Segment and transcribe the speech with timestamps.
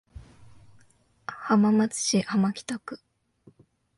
[1.27, 2.99] 浜松市浜北区